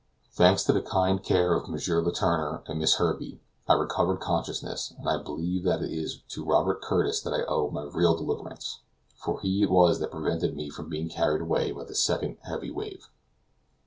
[0.31, 1.73] Thanks to the kind care of M.
[1.75, 6.81] Letourneur and Miss Herbey, I recovered consciousness, but I believe that it is to Robert
[6.81, 8.79] Curtis that I owe my real deliverance,
[9.13, 12.71] for he it was that prevented me from being carried away by a second heavy
[12.71, 13.09] wave.